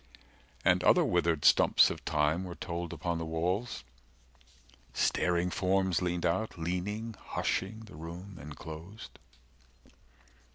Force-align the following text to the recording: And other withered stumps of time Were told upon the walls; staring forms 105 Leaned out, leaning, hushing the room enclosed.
And 0.65 0.83
other 0.83 1.05
withered 1.05 1.45
stumps 1.45 1.91
of 1.91 2.03
time 2.05 2.43
Were 2.43 2.55
told 2.55 2.91
upon 2.91 3.19
the 3.19 3.23
walls; 3.25 3.83
staring 4.95 5.51
forms 5.51 6.01
105 6.01 6.01
Leaned 6.07 6.25
out, 6.25 6.57
leaning, 6.57 7.13
hushing 7.33 7.81
the 7.81 7.95
room 7.95 8.39
enclosed. 8.41 9.19